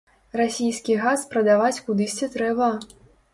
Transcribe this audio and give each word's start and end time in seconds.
Расійскі 0.39 0.95
газ 1.03 1.25
прадаваць 1.33 1.83
кудысьці 1.91 2.31
трэба. 2.39 2.73